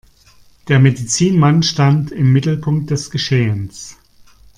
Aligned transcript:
Der 0.67 0.79
Medizinmann 0.79 1.61
stand 1.61 2.11
im 2.11 2.33
Mittelpunkt 2.33 2.89
des 2.89 3.11
Geschehens. 3.11 3.99